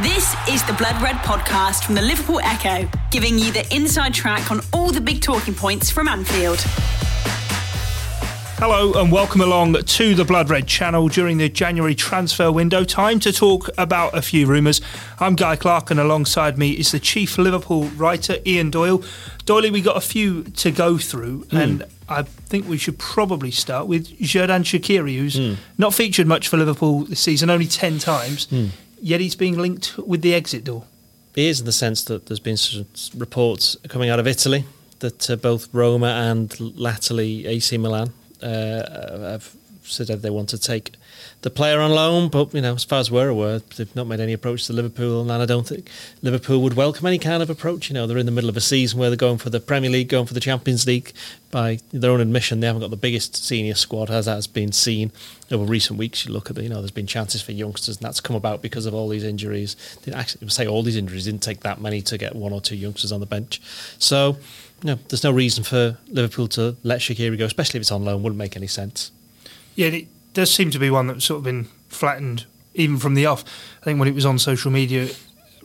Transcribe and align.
This 0.00 0.34
is 0.48 0.64
the 0.64 0.72
Blood 0.72 1.00
Red 1.02 1.16
podcast 1.16 1.84
from 1.84 1.94
the 1.94 2.00
Liverpool 2.00 2.40
Echo, 2.42 2.88
giving 3.10 3.38
you 3.38 3.52
the 3.52 3.66
inside 3.72 4.14
track 4.14 4.50
on 4.50 4.62
all 4.72 4.90
the 4.90 5.02
big 5.02 5.20
talking 5.20 5.54
points 5.54 5.90
from 5.90 6.08
Anfield. 6.08 6.60
Hello 8.56 8.94
and 8.94 9.12
welcome 9.12 9.42
along 9.42 9.74
to 9.74 10.14
the 10.14 10.24
Blood 10.24 10.48
Red 10.48 10.66
channel 10.66 11.08
during 11.08 11.36
the 11.36 11.50
January 11.50 11.94
transfer 11.94 12.50
window. 12.50 12.84
Time 12.84 13.20
to 13.20 13.32
talk 13.34 13.68
about 13.76 14.16
a 14.16 14.22
few 14.22 14.46
rumours. 14.46 14.80
I'm 15.20 15.36
Guy 15.36 15.56
Clark 15.56 15.90
and 15.90 16.00
alongside 16.00 16.56
me 16.56 16.70
is 16.70 16.90
the 16.90 16.98
chief 16.98 17.36
Liverpool 17.36 17.84
writer 17.88 18.38
Ian 18.46 18.70
Doyle. 18.70 19.04
Doyle, 19.44 19.70
we 19.70 19.82
got 19.82 19.98
a 19.98 20.00
few 20.00 20.44
to 20.44 20.70
go 20.70 20.96
through 20.96 21.44
mm. 21.44 21.62
and 21.62 21.84
I 22.08 22.22
think 22.22 22.66
we 22.66 22.78
should 22.78 22.98
probably 22.98 23.50
start 23.50 23.88
with 23.88 24.08
Xherdan 24.18 24.62
Shaqiri, 24.62 25.18
who's 25.18 25.36
mm. 25.36 25.58
not 25.76 25.92
featured 25.92 26.26
much 26.26 26.48
for 26.48 26.56
Liverpool 26.56 27.04
this 27.04 27.20
season, 27.20 27.50
only 27.50 27.66
10 27.66 27.98
times. 27.98 28.46
Mm 28.46 28.70
yet 29.02 29.20
he's 29.20 29.34
being 29.34 29.58
linked 29.58 29.98
with 29.98 30.22
the 30.22 30.34
exit 30.34 30.64
door. 30.64 30.84
He 31.34 31.48
is 31.48 31.60
in 31.60 31.66
the 31.66 31.72
sense 31.72 32.04
that 32.04 32.26
there's 32.26 32.40
been 32.40 32.56
reports 33.16 33.76
coming 33.88 34.08
out 34.08 34.18
of 34.18 34.26
Italy 34.26 34.64
that 35.00 35.28
uh, 35.28 35.36
both 35.36 35.68
Roma 35.74 36.06
and 36.06 36.58
latterly 36.60 37.46
AC 37.46 37.76
Milan 37.76 38.12
uh, 38.42 38.46
have 39.32 39.54
said 39.82 40.06
that 40.06 40.22
they 40.22 40.30
want 40.30 40.48
to 40.50 40.58
take 40.58 40.92
the 41.42 41.50
player 41.50 41.80
on 41.80 41.90
loan, 41.90 42.28
but 42.28 42.54
you 42.54 42.60
know, 42.60 42.74
as 42.74 42.84
far 42.84 43.00
as 43.00 43.10
we're 43.10 43.28
aware, 43.28 43.58
they've 43.58 43.94
not 43.96 44.06
made 44.06 44.20
any 44.20 44.32
approach 44.32 44.66
to 44.66 44.72
Liverpool, 44.72 45.20
and 45.22 45.32
I 45.32 45.46
don't 45.46 45.66
think 45.66 45.88
Liverpool 46.22 46.62
would 46.62 46.74
welcome 46.74 47.06
any 47.06 47.18
kind 47.18 47.42
of 47.42 47.50
approach. 47.50 47.88
You 47.88 47.94
know, 47.94 48.06
they're 48.06 48.18
in 48.18 48.26
the 48.26 48.32
middle 48.32 48.50
of 48.50 48.56
a 48.56 48.60
season 48.60 48.98
where 48.98 49.10
they're 49.10 49.16
going 49.16 49.38
for 49.38 49.50
the 49.50 49.60
Premier 49.60 49.90
League, 49.90 50.08
going 50.08 50.26
for 50.26 50.34
the 50.34 50.40
Champions 50.40 50.86
League. 50.86 51.12
By 51.50 51.80
their 51.90 52.10
own 52.10 52.20
admission, 52.22 52.60
they 52.60 52.66
haven't 52.66 52.80
got 52.80 52.90
the 52.90 52.96
biggest 52.96 53.36
senior 53.36 53.74
squad, 53.74 54.10
as 54.10 54.24
has 54.24 54.46
been 54.46 54.72
seen 54.72 55.12
over 55.50 55.64
recent 55.64 55.98
weeks. 55.98 56.24
You 56.24 56.32
look 56.32 56.48
at 56.48 56.56
the, 56.56 56.62
you 56.62 56.70
know, 56.70 56.76
there's 56.76 56.90
been 56.90 57.06
chances 57.06 57.42
for 57.42 57.52
youngsters, 57.52 57.96
and 57.96 58.06
that's 58.06 58.20
come 58.20 58.36
about 58.36 58.62
because 58.62 58.86
of 58.86 58.94
all 58.94 59.08
these 59.08 59.24
injuries. 59.24 59.76
They 60.04 60.12
actually 60.12 60.48
say 60.48 60.66
all 60.66 60.82
these 60.82 60.96
injuries 60.96 61.26
didn't 61.26 61.42
take 61.42 61.60
that 61.60 61.80
many 61.80 62.00
to 62.02 62.16
get 62.16 62.34
one 62.34 62.52
or 62.52 62.62
two 62.62 62.76
youngsters 62.76 63.12
on 63.12 63.20
the 63.20 63.26
bench. 63.26 63.60
So, 63.98 64.38
you 64.82 64.92
know, 64.92 64.98
there's 65.08 65.24
no 65.24 65.30
reason 65.30 65.62
for 65.62 65.98
Liverpool 66.08 66.48
to 66.48 66.76
let 66.82 67.00
Shaqiri 67.00 67.38
go, 67.38 67.44
especially 67.44 67.78
if 67.78 67.82
it's 67.82 67.92
on 67.92 68.04
loan. 68.04 68.22
Wouldn't 68.22 68.38
make 68.38 68.56
any 68.56 68.66
sense. 68.66 69.10
Yeah, 69.74 70.00
does 70.32 70.52
seem 70.52 70.70
to 70.70 70.78
be 70.78 70.90
one 70.90 71.06
that's 71.06 71.24
sort 71.24 71.38
of 71.38 71.44
been 71.44 71.64
flattened 71.88 72.46
even 72.74 72.98
from 72.98 73.14
the 73.14 73.26
off. 73.26 73.44
I 73.80 73.84
think 73.84 73.98
when 73.98 74.08
it 74.08 74.14
was 74.14 74.24
on 74.24 74.38
social 74.38 74.70
media, 74.70 75.08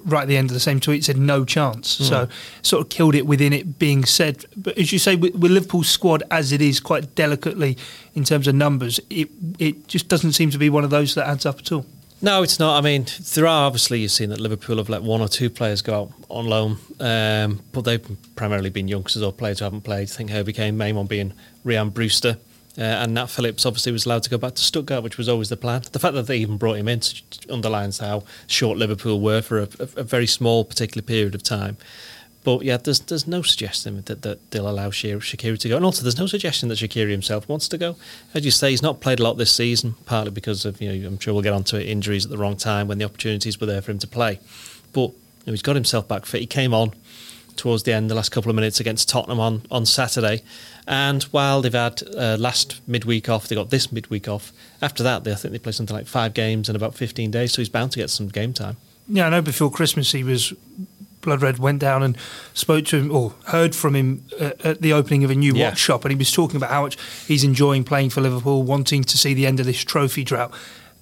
right 0.05 0.23
at 0.23 0.27
the 0.27 0.37
end 0.37 0.49
of 0.49 0.53
the 0.53 0.59
same 0.59 0.79
tweet, 0.79 0.99
it 0.99 1.05
said 1.05 1.17
no 1.17 1.45
chance. 1.45 1.99
Mm. 1.99 2.09
So 2.09 2.29
sort 2.61 2.81
of 2.81 2.89
killed 2.89 3.15
it 3.15 3.25
within 3.25 3.53
it 3.53 3.79
being 3.79 4.05
said. 4.05 4.45
But 4.55 4.77
as 4.77 4.91
you 4.91 4.99
say, 4.99 5.15
with, 5.15 5.35
with, 5.35 5.51
Liverpool's 5.51 5.89
squad 5.89 6.23
as 6.31 6.51
it 6.51 6.61
is, 6.61 6.79
quite 6.79 7.15
delicately 7.15 7.77
in 8.15 8.23
terms 8.23 8.47
of 8.47 8.55
numbers, 8.55 8.99
it 9.09 9.29
it 9.59 9.87
just 9.87 10.07
doesn't 10.07 10.33
seem 10.33 10.49
to 10.51 10.57
be 10.57 10.69
one 10.69 10.83
of 10.83 10.89
those 10.89 11.15
that 11.15 11.27
adds 11.27 11.45
up 11.45 11.59
at 11.59 11.71
all. 11.71 11.85
No, 12.19 12.41
it's 12.41 12.57
not. 12.57 12.77
I 12.77 12.81
mean, 12.81 13.05
there 13.35 13.45
are 13.45 13.67
obviously 13.67 13.99
you've 13.99 14.11
seen 14.11 14.29
that 14.29 14.39
Liverpool 14.39 14.77
have 14.77 14.89
let 14.89 15.03
one 15.03 15.21
or 15.21 15.27
two 15.27 15.51
players 15.51 15.83
go 15.83 16.01
out 16.01 16.11
on 16.29 16.47
loan, 16.47 16.77
um, 16.99 17.61
but 17.71 17.81
they've 17.81 18.35
primarily 18.35 18.71
been 18.71 18.87
youngsters 18.87 19.21
or 19.21 19.31
players 19.31 19.59
who 19.59 19.65
haven't 19.65 19.81
played. 19.81 20.09
I 20.09 20.11
think 20.11 20.31
Herbie 20.31 20.53
Kane, 20.53 20.77
main 20.77 20.95
one 20.95 21.05
being 21.05 21.33
Ryan 21.63 21.91
Brewster. 21.91 22.37
Uh, 22.77 22.81
and 22.81 23.15
Nat 23.15 23.25
Phillips 23.25 23.65
obviously 23.65 23.91
was 23.91 24.05
allowed 24.05 24.23
to 24.23 24.29
go 24.29 24.37
back 24.37 24.53
to 24.53 24.61
Stuttgart, 24.61 25.03
which 25.03 25.17
was 25.17 25.27
always 25.27 25.49
the 25.49 25.57
plan. 25.57 25.81
The 25.91 25.99
fact 25.99 26.13
that 26.13 26.27
they 26.27 26.37
even 26.37 26.57
brought 26.57 26.77
him 26.77 26.87
in 26.87 27.01
underlines 27.49 27.97
how 27.97 28.23
short 28.45 28.77
Liverpool 28.77 29.19
were 29.19 29.41
for 29.41 29.59
a, 29.59 29.69
a, 29.79 30.03
very 30.03 30.27
small 30.27 30.63
particular 30.63 31.01
period 31.01 31.33
of 31.33 31.41
time. 31.41 31.77
But 32.43 32.61
yeah, 32.61 32.77
there's 32.77 32.99
there's 32.99 33.27
no 33.27 33.41
suggestion 33.41 34.03
that, 34.05 34.21
that 34.21 34.51
they'll 34.51 34.69
allow 34.69 34.89
Shaqiri 34.89 35.57
to 35.59 35.69
go, 35.69 35.75
and 35.75 35.83
also 35.83 36.03
there's 36.03 36.19
no 36.19 36.27
suggestion 36.27 36.69
that 36.69 36.77
Shaqiri 36.77 37.09
himself 37.09 37.49
wants 37.49 37.67
to 37.69 37.77
go. 37.77 37.95
As 38.33 38.45
you 38.45 38.51
say, 38.51 38.69
he's 38.69 38.83
not 38.83 39.01
played 39.01 39.19
a 39.19 39.23
lot 39.23 39.33
this 39.33 39.51
season, 39.51 39.95
partly 40.05 40.31
because 40.31 40.63
of 40.63 40.79
you 40.79 40.93
know 40.93 41.07
I'm 41.07 41.19
sure 41.19 41.33
we'll 41.33 41.43
get 41.43 41.53
onto 41.53 41.77
it, 41.77 41.87
injuries 41.87 42.25
at 42.25 42.31
the 42.31 42.37
wrong 42.37 42.55
time 42.55 42.87
when 42.87 42.99
the 42.99 43.05
opportunities 43.05 43.59
were 43.59 43.67
there 43.67 43.81
for 43.81 43.91
him 43.91 43.99
to 43.99 44.07
play. 44.07 44.39
But 44.93 45.09
you 45.09 45.47
know, 45.47 45.53
he's 45.53 45.61
got 45.63 45.75
himself 45.75 46.07
back 46.07 46.25
fit. 46.25 46.41
He 46.41 46.47
came 46.47 46.73
on 46.73 46.93
towards 47.57 47.83
the 47.83 47.93
end, 47.93 48.09
the 48.09 48.15
last 48.15 48.29
couple 48.29 48.49
of 48.49 48.55
minutes 48.55 48.79
against 48.79 49.09
Tottenham 49.09 49.39
on, 49.39 49.63
on 49.69 49.85
Saturday. 49.85 50.43
And 50.87 51.23
while 51.23 51.61
they've 51.61 51.73
had 51.73 52.01
uh, 52.15 52.37
last 52.39 52.81
midweek 52.87 53.27
off, 53.29 53.47
they 53.47 53.55
got 53.55 53.69
this 53.69 53.91
midweek 53.91 54.27
off. 54.27 54.53
After 54.81 55.03
that, 55.03 55.23
they, 55.23 55.31
I 55.31 55.35
think 55.35 55.51
they 55.51 55.59
play 55.59 55.71
something 55.71 55.95
like 55.95 56.07
five 56.07 56.33
games 56.33 56.69
in 56.69 56.75
about 56.75 56.95
15 56.95 57.31
days, 57.31 57.51
so 57.51 57.61
he's 57.61 57.69
bound 57.69 57.91
to 57.93 57.99
get 57.99 58.09
some 58.09 58.27
game 58.29 58.53
time. 58.53 58.77
Yeah, 59.09 59.27
I 59.27 59.29
know 59.29 59.41
before 59.41 59.71
Christmas 59.71 60.11
he 60.11 60.23
was 60.23 60.53
Blood 61.21 61.41
Red 61.41 61.59
went 61.59 61.79
down 61.79 62.03
and 62.03 62.17
spoke 62.53 62.85
to 62.85 62.97
him 62.97 63.13
or 63.13 63.33
heard 63.47 63.75
from 63.75 63.95
him 63.95 64.23
uh, 64.39 64.51
at 64.63 64.81
the 64.81 64.93
opening 64.93 65.25
of 65.25 65.29
a 65.29 65.35
new 65.35 65.53
yeah. 65.53 65.69
watch 65.69 65.79
shop, 65.79 66.05
and 66.05 66.11
he 66.11 66.17
was 66.17 66.31
talking 66.31 66.55
about 66.55 66.69
how 66.69 66.83
much 66.83 66.97
he's 67.27 67.43
enjoying 67.43 67.83
playing 67.83 68.11
for 68.11 68.21
Liverpool, 68.21 68.63
wanting 68.63 69.03
to 69.03 69.17
see 69.17 69.33
the 69.33 69.45
end 69.45 69.59
of 69.59 69.65
this 69.65 69.83
trophy 69.83 70.23
drought. 70.23 70.53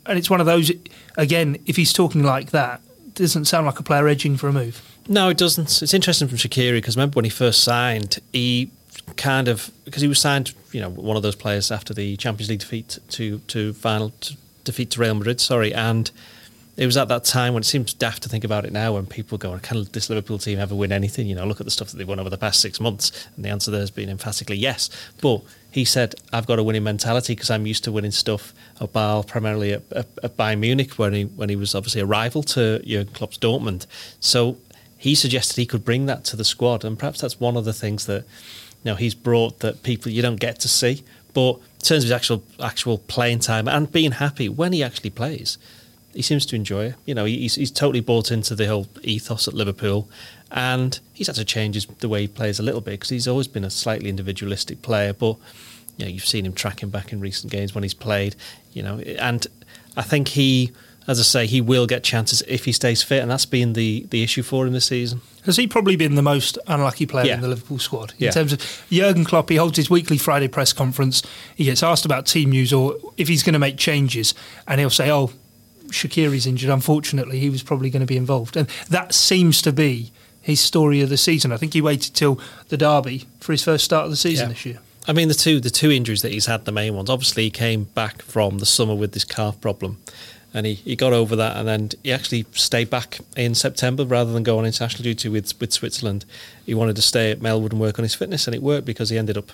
And 0.08 0.18
it's 0.18 0.30
one 0.30 0.40
of 0.40 0.48
those, 0.48 0.72
again, 1.16 1.58
if 1.66 1.76
he's 1.76 1.94
talking 1.94 2.24
like 2.24 2.52
that, 2.52 2.82
doesn't 3.16 3.46
sound 3.46 3.66
like 3.66 3.80
a 3.80 3.84
player 3.84 4.08
edging 4.08 4.38
for 4.38 4.48
a 4.48 4.54
move. 4.54 4.82
No, 5.08 5.30
it 5.30 5.38
doesn't. 5.38 5.82
It's 5.82 5.94
interesting 5.94 6.28
from 6.28 6.38
Shaqiri 6.38 6.74
because 6.74 6.96
remember 6.96 7.16
when 7.16 7.26
he 7.26 7.32
first 7.32 7.64
signed, 7.64 8.20
he 8.34 8.72
kind 9.18 9.48
of 9.48 9.72
because 9.86 10.02
he 10.02 10.08
was 10.08 10.20
signed, 10.20 10.54
you 10.72 10.82
know, 10.82 10.90
one 10.90 11.16
of 11.16 11.24
those 11.24 11.36
players 11.36 11.72
after 11.72 11.94
the 11.94 12.18
Champions 12.18 12.50
League 12.50 12.60
defeat 12.60 13.00
to 13.10 13.40
to 13.40 13.74
final 13.74 14.12
to 14.22 14.36
defeat 14.64 14.92
to 14.92 15.02
Real 15.02 15.16
Madrid. 15.16 15.40
Sorry, 15.40 15.74
and 15.74 16.10
it 16.78 16.86
was 16.86 16.98
at 16.98 17.08
that 17.08 17.24
time 17.24 17.54
when 17.54 17.62
it 17.62 17.66
seems 17.66 17.94
daft 17.94 18.24
to 18.24 18.30
think 18.30 18.44
about 18.44 18.66
it 18.66 18.74
now 18.74 18.94
when 18.94 19.06
people 19.06 19.38
go, 19.38 19.58
can 19.60 19.86
this 19.94 20.10
Liverpool 20.10 20.38
team 20.38 20.60
ever 20.60 20.76
win 20.76 20.92
anything? 20.92 21.26
You 21.26 21.36
know, 21.36 21.46
look 21.46 21.62
at 21.62 21.66
the 21.66 21.72
stuff 21.72 21.90
that 21.90 21.98
they've 21.98 22.08
won 22.08 22.20
over 22.20 22.30
the 22.30 22.38
past 22.38 22.60
six 22.60 22.82
months. 22.82 23.28
And 23.36 23.46
the 23.46 23.50
answer 23.50 23.72
there 23.72 23.80
has 23.80 23.92
been 23.92 24.10
emphatically 24.10 24.58
yes. 24.58 24.90
But 25.22 25.42
he 25.72 25.86
said, 25.86 26.16
I've 26.34 26.48
got 26.48 26.60
a 26.60 26.64
winning 26.64 26.84
mentality 26.84 27.34
because 27.34 27.50
I'm 27.50 27.66
used 27.66 27.86
to 27.86 27.94
winning 27.94 28.12
stuff 28.12 28.54
at 28.82 28.92
Bâle, 28.92 29.26
primarily 29.26 29.72
at, 29.72 29.84
at, 29.94 30.08
at, 30.22 30.36
Bayern 30.36 30.60
Munich, 30.60 30.94
when 30.94 31.14
he, 31.14 31.24
when 31.24 31.48
he 31.48 31.56
was 31.56 31.76
obviously 31.76 32.02
a 32.02 32.06
rival 32.06 32.44
to 32.44 32.80
Jurgen 32.80 33.14
Klopp's 33.14 33.38
Dortmund. 33.38 33.86
So 34.20 34.58
he 34.98 35.16
suggested 35.16 35.56
he 35.56 35.66
could 35.66 35.86
bring 35.86 36.08
that 36.08 36.26
to 36.26 36.36
the 36.36 36.44
squad. 36.44 36.84
And 36.84 37.00
perhaps 37.00 37.22
that's 37.22 37.40
one 37.40 37.56
of 37.56 37.64
the 37.64 37.74
things 37.74 38.06
that 38.08 38.26
you 38.84 38.92
know, 38.92 38.96
he's 38.96 39.16
brought 39.16 39.60
that 39.60 39.82
people 39.82 40.12
you 40.12 40.22
don't 40.22 40.42
get 40.42 40.60
to 40.60 40.68
see. 40.68 41.06
But 41.34 41.56
in 41.56 41.80
terms 41.80 42.04
of 42.04 42.04
his 42.04 42.12
actual 42.12 42.44
actual 42.62 42.98
playing 42.98 43.40
time 43.40 43.68
and 43.70 43.90
being 43.90 44.12
happy 44.12 44.50
when 44.50 44.74
he 44.74 44.84
actually 44.84 45.10
plays, 45.10 45.58
he 46.16 46.22
seems 46.22 46.46
to 46.48 46.56
enjoy 46.56 46.86
it. 46.86 46.96
You 47.06 47.14
know, 47.14 47.26
he's, 47.26 47.56
he's 47.56 47.72
totally 47.72 48.00
bought 48.00 48.32
into 48.32 48.56
the 48.56 48.68
whole 48.68 48.88
ethos 49.04 49.48
at 49.48 49.54
Liverpool, 49.54 50.10
and 50.50 50.98
he's 51.14 51.28
had 51.28 51.36
to 51.36 51.46
change 51.46 51.76
his, 51.76 51.86
the 51.86 52.10
way 52.10 52.22
he 52.22 52.28
plays 52.28 52.58
a 52.58 52.64
little 52.64 52.82
bit 52.82 52.92
because 52.92 53.10
he's 53.10 53.28
always 53.28 53.48
been 53.48 53.66
a 53.66 53.70
slightly 53.70 54.10
individualistic 54.10 54.82
player. 54.82 55.14
But 55.14 55.38
you 55.98 56.06
know, 56.06 56.12
you've 56.12 56.26
seen 56.26 56.46
him 56.46 56.54
tracking 56.54 56.90
back 56.90 57.12
in 57.12 57.20
recent 57.20 57.52
games 57.52 57.76
when 57.76 57.84
he's 57.84 57.94
played. 57.94 58.36
You 58.72 58.84
know, 58.84 59.00
and 59.00 59.46
I 59.98 60.04
think 60.04 60.30
he, 60.30 60.72
as 61.08 61.20
I 61.20 61.24
say, 61.24 61.48
he 61.48 61.60
will 61.60 61.86
get 61.86 62.04
chances 62.04 62.42
if 62.48 62.64
he 62.66 62.72
stays 62.72 63.04
fit, 63.04 63.22
and 63.22 63.30
that's 63.30 63.46
been 63.46 63.74
the 63.74 64.06
the 64.10 64.24
issue 64.24 64.42
for 64.42 64.66
him 64.66 64.74
this 64.74 64.86
season. 64.86 65.22
Has 65.44 65.58
he 65.58 65.68
probably 65.68 65.98
been 65.98 66.16
the 66.16 66.24
most 66.24 66.58
unlucky 66.66 67.06
player 67.06 67.26
yeah. 67.26 67.36
in 67.36 67.42
the 67.42 67.48
Liverpool 67.50 67.78
squad 67.78 68.12
in 68.12 68.26
yeah. 68.26 68.32
terms 68.32 68.54
of 68.54 68.86
Jurgen 68.90 69.26
Klopp? 69.26 69.50
He 69.50 69.58
holds 69.58 69.78
his 69.78 69.90
weekly 69.90 70.18
Friday 70.18 70.48
press 70.48 70.72
conference. 70.72 71.22
He 71.56 71.66
gets 71.66 71.84
asked 71.84 72.06
about 72.06 72.26
team 72.26 72.50
news 72.52 72.72
or 72.72 72.96
if 73.18 73.28
he's 73.28 73.44
going 73.44 73.54
to 73.54 73.60
make 73.60 73.78
changes, 73.78 74.34
and 74.68 74.80
he'll 74.80 74.90
say, 74.90 75.12
"Oh, 75.12 75.32
Shaqiri's 75.88 76.48
injured. 76.48 76.70
Unfortunately, 76.70 77.40
he 77.40 77.50
was 77.50 77.64
probably 77.64 77.90
going 77.90 78.02
to 78.02 78.06
be 78.06 78.18
involved, 78.18 78.58
and 78.58 78.68
that 78.90 79.14
seems 79.14 79.62
to 79.64 79.72
be 79.72 80.12
his 80.42 80.60
story 80.60 81.02
of 81.02 81.10
the 81.10 81.18
season. 81.18 81.52
I 81.52 81.58
think 81.58 81.74
he 81.74 81.82
waited 81.82 82.14
till 82.14 82.40
the 82.70 82.78
derby 82.78 83.26
for 83.40 83.52
his 83.52 83.64
first 83.64 83.84
start 83.84 84.06
of 84.06 84.12
the 84.12 84.18
season 84.18 84.50
yeah. 84.50 84.54
this 84.54 84.66
year. 84.66 84.80
I 85.08 85.14
mean, 85.14 85.28
the 85.28 85.34
two 85.34 85.60
the 85.60 85.70
two 85.70 85.92
injuries 85.92 86.22
that 86.22 86.32
he's 86.32 86.46
had, 86.48 86.66
the 86.66 86.72
main 86.72 86.96
ones. 86.96 87.10
Obviously, 87.10 87.44
he 87.44 87.52
came 87.52 87.86
back 87.86 88.22
from 88.22 88.60
the 88.60 88.66
summer 88.66 88.96
with 88.96 89.14
this 89.14 89.24
calf 89.24 89.60
problem, 89.62 89.98
and 90.54 90.66
he, 90.66 90.76
he 90.76 90.96
got 90.96 91.14
over 91.14 91.36
that, 91.36 91.58
and 91.58 91.68
then 91.68 91.90
he 92.04 92.12
actually 92.12 92.46
stayed 92.54 92.90
back 92.90 93.20
in 93.36 93.54
September 93.56 94.06
rather 94.06 94.32
than 94.32 94.44
go 94.44 94.58
on 94.58 94.66
international 94.66 95.04
duty 95.04 95.30
with 95.30 95.60
with 95.60 95.74
Switzerland. 95.74 96.26
He 96.66 96.74
wanted 96.74 96.96
to 96.96 97.02
stay 97.02 97.32
at 97.32 97.40
Melwood 97.40 97.72
and 97.72 97.80
work 97.80 98.00
on 98.00 98.04
his 98.04 98.16
fitness, 98.16 98.48
and 98.48 98.56
it 98.56 98.64
worked 98.64 98.86
because 98.86 99.10
he 99.10 99.18
ended 99.18 99.38
up 99.38 99.52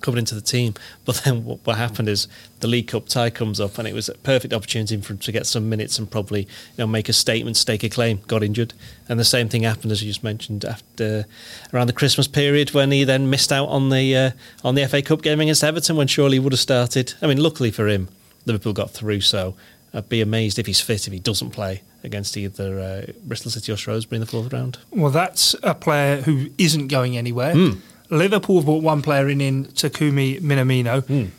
coming 0.00 0.18
into 0.18 0.34
the 0.34 0.40
team. 0.40 0.74
But 1.04 1.22
then 1.24 1.44
what, 1.44 1.60
what, 1.64 1.76
happened 1.76 2.08
is 2.08 2.28
the 2.60 2.66
League 2.66 2.88
Cup 2.88 3.08
tie 3.08 3.30
comes 3.30 3.60
up, 3.60 3.78
and 3.78 3.88
it 3.88 3.94
was 3.94 4.08
a 4.08 4.14
perfect 4.14 4.52
opportunity 4.52 4.96
for 5.00 5.14
him 5.14 5.18
to 5.18 5.32
get 5.32 5.46
some 5.46 5.68
minutes 5.68 5.98
and 5.98 6.10
probably 6.10 6.42
you 6.42 6.78
know 6.78 6.86
make 6.86 7.08
a 7.08 7.12
statement, 7.12 7.56
stake 7.56 7.82
a 7.82 7.88
claim. 7.88 8.20
Got 8.26 8.42
injured, 8.42 8.74
and 9.08 9.18
the 9.18 9.24
same 9.24 9.48
thing 9.48 9.62
happened 9.62 9.92
as 9.92 10.02
you 10.02 10.10
just 10.10 10.24
mentioned 10.24 10.64
after 10.64 11.26
around 11.72 11.86
the 11.86 11.92
Christmas 11.92 12.28
period 12.28 12.72
when 12.72 12.90
he 12.90 13.04
then 13.04 13.30
missed 13.30 13.52
out 13.52 13.68
on 13.68 13.90
the 13.90 14.16
uh, 14.16 14.30
on 14.64 14.74
the 14.74 14.86
FA 14.86 15.02
Cup 15.02 15.22
game 15.22 15.40
against 15.40 15.64
Everton 15.64 15.96
when 15.96 16.06
surely 16.06 16.36
he 16.36 16.40
would 16.40 16.52
have 16.52 16.60
started. 16.60 17.14
I 17.22 17.26
mean, 17.26 17.38
luckily 17.38 17.70
for 17.70 17.88
him, 17.88 18.08
Liverpool 18.46 18.72
got 18.72 18.90
through. 18.90 19.20
So 19.22 19.54
I'd 19.94 20.08
be 20.08 20.20
amazed 20.20 20.58
if 20.58 20.66
he's 20.66 20.80
fit 20.80 21.06
if 21.06 21.12
he 21.12 21.18
doesn't 21.18 21.50
play 21.50 21.82
against 22.04 22.36
either 22.36 22.78
uh, 22.78 23.12
Bristol 23.24 23.50
City 23.50 23.72
or 23.72 23.76
Shrewsbury 23.76 24.16
in 24.16 24.20
the 24.20 24.26
fourth 24.26 24.52
round. 24.52 24.78
Well, 24.90 25.10
that's 25.10 25.54
a 25.62 25.74
player 25.74 26.20
who 26.20 26.50
isn't 26.58 26.88
going 26.88 27.16
anywhere. 27.16 27.54
Mm. 27.54 27.80
Liverpool 28.10 28.56
have 28.56 28.64
brought 28.64 28.82
one 28.82 29.02
player 29.02 29.28
in 29.28 29.40
in 29.40 29.66
Takumi 29.66 30.40
Minamino. 30.40 31.02
Mm. 31.02 31.30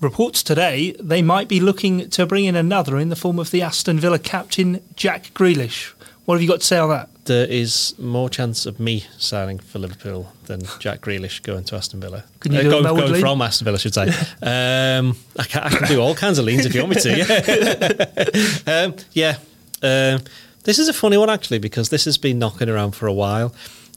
Reports 0.00 0.42
today 0.42 0.92
they 1.00 1.22
might 1.22 1.48
be 1.48 1.60
looking 1.60 2.08
to 2.10 2.26
bring 2.26 2.44
in 2.44 2.56
another 2.56 2.98
in 2.98 3.08
the 3.08 3.16
form 3.16 3.38
of 3.38 3.50
the 3.50 3.62
Aston 3.62 3.98
Villa 3.98 4.18
captain 4.18 4.82
Jack 4.96 5.32
Grealish. 5.34 5.92
What 6.24 6.36
have 6.36 6.42
you 6.42 6.48
got 6.48 6.60
to 6.60 6.66
say 6.66 6.78
on 6.78 6.88
that? 6.88 7.10
There 7.26 7.46
is 7.46 7.94
more 7.98 8.28
chance 8.28 8.66
of 8.66 8.80
me 8.80 9.06
signing 9.18 9.58
for 9.58 9.78
Liverpool 9.78 10.32
than 10.44 10.62
Jack 10.78 11.00
Grealish 11.00 11.42
going 11.42 11.64
to 11.64 11.76
Aston 11.76 12.00
Villa. 12.00 12.24
Can 12.40 12.52
you 12.52 12.60
uh, 12.60 12.62
do 12.62 12.82
going, 12.82 13.20
from 13.20 13.42
Aston 13.42 13.64
Villa, 13.66 13.76
I 13.76 13.78
should 13.78 13.94
say. 13.94 14.02
um, 14.42 15.16
I, 15.38 15.44
can, 15.44 15.62
I, 15.62 15.68
can, 15.70 15.88
do 15.88 16.00
all 16.00 16.14
kinds 16.14 16.38
of 16.38 16.44
leans 16.44 16.66
if 16.66 16.74
you 16.74 16.82
want 16.82 16.96
me 16.96 17.00
to. 17.02 18.64
Yeah, 18.66 18.84
um, 18.84 18.94
yeah. 19.12 19.36
Um, 19.82 20.22
this 20.64 20.78
is 20.78 20.88
a 20.88 20.94
funny 20.94 21.18
one 21.18 21.30
actually 21.30 21.58
because 21.58 21.90
this 21.90 22.06
has 22.06 22.16
been 22.16 22.38
knocking 22.38 22.68
around 22.68 22.92
for 22.92 23.06
a 23.06 23.12
while. 23.12 23.54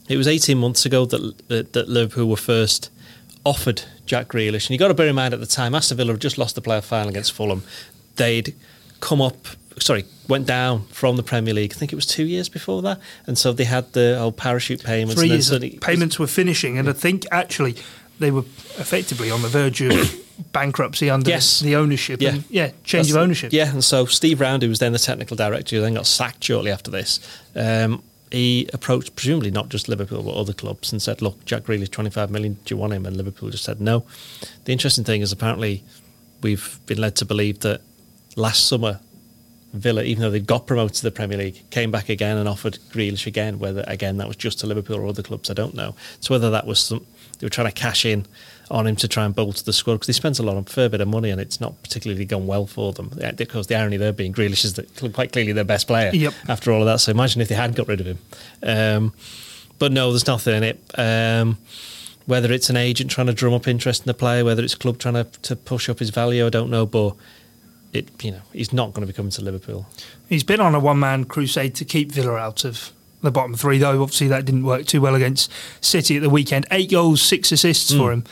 It 0.08 0.16
was 0.16 0.26
18 0.28 0.56
months 0.58 0.86
ago 0.86 1.04
that 1.06 1.48
that, 1.48 1.72
that 1.74 1.88
Liverpool 1.88 2.26
were 2.28 2.36
first 2.36 2.90
offered 3.44 3.82
Jack 4.06 4.28
Grealish, 4.28 4.64
and 4.66 4.70
you 4.70 4.78
got 4.78 4.88
to 4.88 4.94
bear 4.94 5.08
in 5.08 5.14
mind 5.14 5.34
at 5.34 5.40
the 5.40 5.46
time 5.46 5.74
Aston 5.74 5.96
Villa 5.96 6.12
had 6.12 6.20
just 6.20 6.38
lost 6.38 6.54
the 6.54 6.62
playoff 6.62 6.84
final 6.84 7.08
against 7.08 7.32
Fulham. 7.32 7.62
They'd 8.16 8.54
come 9.00 9.20
up, 9.22 9.46
sorry, 9.78 10.04
went 10.28 10.46
down 10.46 10.84
from 10.86 11.16
the 11.16 11.22
Premier 11.22 11.54
League. 11.54 11.72
I 11.74 11.78
think 11.78 11.92
it 11.92 11.96
was 11.96 12.06
two 12.06 12.24
years 12.24 12.48
before 12.48 12.82
that, 12.82 13.00
and 13.26 13.38
so 13.38 13.52
they 13.52 13.64
had 13.64 13.92
the 13.92 14.18
old 14.18 14.36
parachute 14.36 14.82
payments. 14.82 15.20
Three 15.20 15.28
years 15.28 15.48
suddenly- 15.48 15.78
payments 15.80 16.18
were 16.18 16.26
finishing, 16.26 16.78
and 16.78 16.88
I 16.88 16.92
think 16.92 17.24
actually 17.30 17.76
they 18.18 18.30
were 18.32 18.42
effectively 18.78 19.30
on 19.30 19.42
the 19.42 19.48
verge 19.48 19.80
of 19.80 19.92
bankruptcy 20.52 21.08
under 21.08 21.30
Yes. 21.30 21.60
the 21.60 21.76
ownership. 21.76 22.20
Yeah. 22.20 22.30
and, 22.30 22.44
yeah, 22.50 22.72
change 22.82 23.10
of 23.10 23.16
ownership. 23.16 23.52
Yeah, 23.52 23.70
and 23.70 23.84
so 23.84 24.06
Steve 24.06 24.40
Round, 24.40 24.62
who 24.62 24.68
was 24.68 24.78
then 24.80 24.92
the 24.92 24.98
technical 24.98 25.36
director, 25.36 25.80
then 25.80 25.94
got 25.94 26.06
sacked 26.06 26.42
shortly 26.42 26.70
after 26.72 26.90
this, 26.90 27.20
um, 27.54 28.02
he 28.30 28.68
approached 28.72 29.16
presumably 29.16 29.50
not 29.50 29.68
just 29.68 29.88
Liverpool 29.88 30.22
but 30.22 30.34
other 30.34 30.52
clubs 30.52 30.92
and 30.92 31.00
said, 31.00 31.22
"Look, 31.22 31.44
Jack 31.44 31.64
Grealish, 31.64 31.90
twenty 31.90 32.10
five 32.10 32.30
million. 32.30 32.58
Do 32.64 32.74
you 32.74 32.76
want 32.76 32.92
him?" 32.92 33.06
And 33.06 33.16
Liverpool 33.16 33.50
just 33.50 33.64
said 33.64 33.80
no. 33.80 34.04
The 34.64 34.72
interesting 34.72 35.04
thing 35.04 35.22
is 35.22 35.32
apparently 35.32 35.82
we've 36.42 36.78
been 36.86 36.98
led 36.98 37.16
to 37.16 37.24
believe 37.24 37.60
that 37.60 37.80
last 38.36 38.66
summer 38.66 39.00
Villa, 39.74 40.02
even 40.02 40.22
though 40.22 40.30
they'd 40.30 40.46
got 40.46 40.66
promoted 40.66 40.96
to 40.96 41.02
the 41.02 41.10
Premier 41.10 41.36
League, 41.36 41.62
came 41.70 41.90
back 41.90 42.08
again 42.08 42.38
and 42.38 42.48
offered 42.48 42.78
Grealish 42.90 43.26
again. 43.26 43.58
Whether 43.58 43.84
again 43.86 44.16
that 44.16 44.26
was 44.26 44.36
just 44.36 44.60
to 44.60 44.66
Liverpool 44.66 44.96
or 44.96 45.06
other 45.06 45.22
clubs, 45.22 45.50
I 45.50 45.54
don't 45.54 45.74
know. 45.74 45.94
So 46.20 46.34
whether 46.34 46.50
that 46.50 46.66
was 46.66 46.80
some 46.80 47.06
they 47.38 47.46
were 47.46 47.50
trying 47.50 47.68
to 47.68 47.72
cash 47.72 48.04
in 48.04 48.26
on 48.70 48.86
him 48.86 48.96
to 48.96 49.08
try 49.08 49.24
and 49.24 49.34
bolster 49.34 49.64
the 49.64 49.72
squad 49.72 49.94
because 49.94 50.06
he 50.08 50.12
spends 50.12 50.38
a 50.38 50.42
lot 50.42 50.56
of 50.56 50.68
fair 50.68 50.88
bit 50.88 51.00
of 51.00 51.08
money 51.08 51.30
and 51.30 51.40
it's 51.40 51.60
not 51.60 51.80
particularly 51.82 52.24
gone 52.24 52.46
well 52.46 52.66
for 52.66 52.92
them. 52.92 53.10
Yeah, 53.18 53.32
Because 53.32 53.66
the 53.66 53.76
irony 53.76 53.96
there 53.96 54.12
being 54.12 54.32
Grealish 54.32 54.64
is 54.64 54.74
that 54.74 55.12
quite 55.14 55.32
clearly 55.32 55.52
their 55.52 55.64
best 55.64 55.86
player 55.86 56.10
Yep. 56.12 56.34
after 56.48 56.72
all 56.72 56.80
of 56.80 56.86
that. 56.86 57.00
So 57.00 57.10
imagine 57.10 57.40
if 57.40 57.48
they 57.48 57.54
had 57.54 57.74
got 57.74 57.88
rid 57.88 58.00
of 58.00 58.06
him. 58.06 58.18
Um, 58.62 59.14
but 59.78 59.92
no, 59.92 60.10
there's 60.10 60.26
nothing 60.26 60.54
in 60.56 60.62
it. 60.64 60.80
Um, 60.98 61.58
whether 62.26 62.52
it's 62.52 62.68
an 62.68 62.76
agent 62.76 63.10
trying 63.10 63.26
to 63.28 63.32
drum 63.32 63.54
up 63.54 63.66
interest 63.66 64.02
in 64.02 64.06
the 64.06 64.14
player, 64.14 64.44
whether 64.44 64.62
it's 64.62 64.74
a 64.74 64.78
club 64.78 64.98
trying 64.98 65.14
to, 65.14 65.24
to 65.42 65.56
push 65.56 65.88
up 65.88 65.98
his 65.98 66.10
value, 66.10 66.44
I 66.44 66.50
don't 66.50 66.68
know. 66.70 66.84
But 66.84 67.14
it, 67.94 68.08
you 68.22 68.32
know, 68.32 68.40
he's 68.52 68.72
not 68.72 68.92
going 68.92 69.06
to 69.06 69.10
be 69.10 69.16
coming 69.16 69.30
to 69.30 69.42
Liverpool. 69.42 69.86
He's 70.28 70.44
been 70.44 70.60
on 70.60 70.74
a 70.74 70.80
one 70.80 70.98
man 70.98 71.24
crusade 71.24 71.74
to 71.76 71.86
keep 71.86 72.12
Villa 72.12 72.34
out 72.36 72.64
of 72.64 72.92
the 73.22 73.30
bottom 73.30 73.54
three, 73.54 73.78
though. 73.78 74.02
Obviously, 74.02 74.28
that 74.28 74.44
didn't 74.44 74.64
work 74.64 74.84
too 74.84 75.00
well 75.00 75.14
against 75.14 75.50
City 75.80 76.16
at 76.16 76.22
the 76.22 76.28
weekend. 76.28 76.66
Eight 76.70 76.90
goals, 76.90 77.22
six 77.22 77.50
assists 77.50 77.94
for 77.94 78.12
him. 78.12 78.24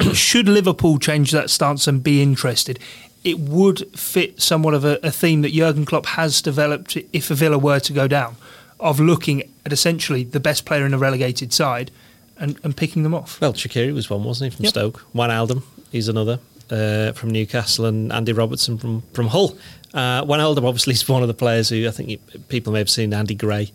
Should 0.14 0.48
Liverpool 0.48 0.98
change 0.98 1.30
that 1.32 1.50
stance 1.50 1.86
and 1.86 2.02
be 2.02 2.22
interested? 2.22 2.78
It 3.22 3.38
would 3.38 3.86
fit 3.98 4.40
somewhat 4.40 4.74
of 4.74 4.84
a, 4.84 4.98
a 5.02 5.10
theme 5.10 5.42
that 5.42 5.52
Jurgen 5.52 5.84
Klopp 5.84 6.06
has 6.06 6.40
developed 6.40 6.96
if 7.12 7.30
a 7.30 7.34
Villa 7.34 7.58
were 7.58 7.80
to 7.80 7.92
go 7.92 8.08
down, 8.08 8.36
of 8.78 8.98
looking 8.98 9.42
at 9.64 9.72
essentially 9.72 10.24
the 10.24 10.40
best 10.40 10.64
player 10.64 10.86
in 10.86 10.94
a 10.94 10.98
relegated 10.98 11.52
side 11.52 11.90
and, 12.38 12.58
and 12.64 12.76
picking 12.76 13.02
them 13.02 13.14
off. 13.14 13.40
Well, 13.40 13.52
Shaqiri 13.52 13.92
was 13.92 14.08
one, 14.08 14.24
wasn't 14.24 14.52
he, 14.52 14.56
from 14.56 14.64
Yep. 14.64 14.70
Stoke? 14.70 15.04
Wijnaldum, 15.14 15.62
he's 15.92 16.08
another 16.08 16.40
uh, 16.70 17.12
from 17.12 17.30
Newcastle, 17.30 17.84
and 17.84 18.12
Andy 18.12 18.32
Robertson 18.32 18.78
from 18.78 19.02
from 19.12 19.28
Hull. 19.28 19.58
Uh, 19.92 20.22
Aldum 20.24 20.64
obviously 20.64 20.92
is 20.92 21.08
one 21.08 21.22
of 21.22 21.28
the 21.28 21.34
players 21.34 21.68
who 21.68 21.86
I 21.86 21.90
think 21.90 22.20
people 22.48 22.72
may 22.72 22.78
have 22.78 22.90
seen. 22.90 23.12
Andy 23.12 23.34
Gray 23.34 23.72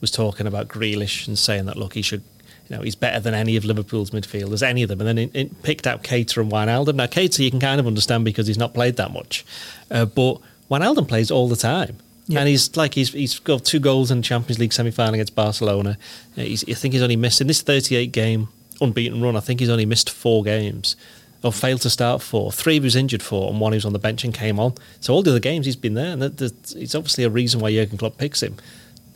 was 0.00 0.10
talking 0.10 0.46
about 0.46 0.68
Grealish 0.68 1.28
and 1.28 1.38
saying 1.38 1.66
that 1.66 1.76
look, 1.76 1.94
he 1.94 2.02
should. 2.02 2.22
You 2.68 2.76
know, 2.76 2.82
he's 2.82 2.94
better 2.94 3.18
than 3.20 3.34
any 3.34 3.56
of 3.56 3.64
Liverpool's 3.64 4.10
midfielders, 4.10 4.62
any 4.62 4.82
of 4.82 4.88
them. 4.88 5.00
And 5.00 5.08
then 5.08 5.18
it, 5.18 5.30
it 5.34 5.62
picked 5.62 5.86
out 5.86 6.02
Keita 6.02 6.38
and 6.38 6.52
Wijnaldum. 6.52 6.96
Now, 6.96 7.06
Keita 7.06 7.42
you 7.42 7.50
can 7.50 7.60
kind 7.60 7.80
of 7.80 7.86
understand 7.86 8.24
because 8.24 8.46
he's 8.46 8.58
not 8.58 8.74
played 8.74 8.96
that 8.96 9.12
much. 9.12 9.44
Uh, 9.90 10.04
but 10.04 10.38
Wijnaldum 10.70 11.08
plays 11.08 11.30
all 11.30 11.48
the 11.48 11.56
time. 11.56 11.96
Yeah. 12.26 12.40
And 12.40 12.48
he's 12.48 12.76
like 12.76 12.92
he's 12.92 13.14
he's 13.14 13.38
got 13.38 13.64
two 13.64 13.80
goals 13.80 14.10
in 14.10 14.18
the 14.18 14.22
Champions 14.22 14.58
League 14.58 14.74
semi 14.74 14.90
final 14.90 15.14
against 15.14 15.34
Barcelona. 15.34 15.96
Uh, 16.36 16.42
He's, 16.42 16.62
I 16.68 16.74
think 16.74 16.92
he's 16.92 17.02
only 17.02 17.16
missed 17.16 17.40
in 17.40 17.46
this 17.46 17.62
38 17.62 18.12
game 18.12 18.48
unbeaten 18.82 19.22
run. 19.22 19.34
I 19.34 19.40
think 19.40 19.60
he's 19.60 19.70
only 19.70 19.86
missed 19.86 20.10
four 20.10 20.44
games, 20.44 20.94
or 21.42 21.52
failed 21.52 21.80
to 21.82 21.90
start 21.90 22.20
four. 22.22 22.52
Three 22.52 22.74
he 22.74 22.80
was 22.80 22.96
injured 22.96 23.22
for, 23.22 23.50
and 23.50 23.60
one 23.60 23.72
he 23.72 23.78
was 23.78 23.86
on 23.86 23.94
the 23.94 23.98
bench 23.98 24.24
and 24.24 24.34
came 24.34 24.60
on. 24.60 24.74
So 25.00 25.14
all 25.14 25.22
the 25.22 25.30
other 25.30 25.40
games 25.40 25.64
he's 25.64 25.74
been 25.74 25.94
there, 25.94 26.12
and 26.12 26.22
it's 26.22 26.94
obviously 26.94 27.24
a 27.24 27.30
reason 27.30 27.60
why 27.60 27.72
Jurgen 27.72 27.96
Klopp 27.96 28.18
picks 28.18 28.42
him. 28.42 28.56